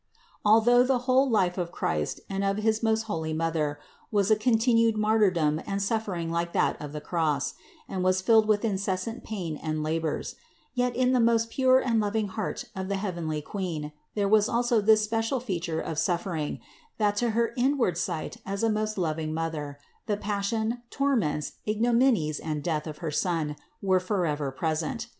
Although 0.43 0.81
the 0.81 0.97
whole 1.05 1.29
life 1.29 1.59
of 1.59 1.71
Christ 1.71 2.21
and 2.27 2.43
of 2.43 2.57
his 2.57 2.81
most 2.81 3.03
holy 3.03 3.33
Mother 3.33 3.77
was 4.09 4.31
a 4.31 4.35
con 4.35 4.55
tinued 4.55 4.95
martyrdom 4.95 5.61
and 5.67 5.79
suffering 5.79 6.31
like 6.31 6.53
that 6.53 6.75
of 6.81 6.91
the 6.91 6.99
cross, 6.99 7.53
and 7.87 8.03
was 8.03 8.19
filled 8.19 8.47
with 8.47 8.65
incessant 8.65 9.23
pain 9.23 9.55
and 9.57 9.83
labors; 9.83 10.37
yet 10.73 10.95
in 10.95 11.11
the 11.13 11.19
most 11.19 11.51
pure 11.51 11.77
and 11.79 11.99
loving 11.99 12.29
heart 12.29 12.65
of 12.75 12.87
the 12.87 12.95
heavenly 12.95 13.43
Queen 13.43 13.91
there 14.15 14.27
was 14.27 14.49
also 14.49 14.81
this 14.81 15.03
special 15.03 15.39
feature 15.39 15.79
of 15.79 15.99
suffering, 15.99 16.59
that 16.97 17.15
to 17.17 17.29
her 17.37 17.53
inward 17.55 17.95
sight 17.95 18.37
as 18.43 18.63
a 18.63 18.71
most 18.71 18.97
loving 18.97 19.31
Mother, 19.35 19.77
the 20.07 20.17
passion, 20.17 20.81
torments, 20.89 21.51
ignominies 21.67 22.39
and 22.39 22.63
death 22.63 22.87
of 22.87 22.97
her 23.05 23.11
Son 23.11 23.55
were 23.83 23.99
for 23.99 24.25
ever 24.25 24.49
present. 24.49 25.05